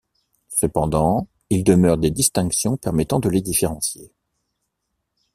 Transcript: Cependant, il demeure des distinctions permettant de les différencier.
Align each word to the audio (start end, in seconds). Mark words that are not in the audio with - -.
Cependant, 0.49 1.27
il 1.51 1.63
demeure 1.63 1.99
des 1.99 2.09
distinctions 2.09 2.75
permettant 2.75 3.19
de 3.19 3.29
les 3.29 3.41
différencier. 3.43 4.11